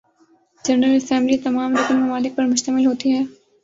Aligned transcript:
general 0.65 0.95
assembly 0.95 1.37
تمام 1.37 1.69
رکن 1.75 1.95
ممالک 1.97 2.35
پر 2.35 2.45
مشتمل 2.45 2.85
ہوتی 2.85 3.11
ہے 3.11 3.23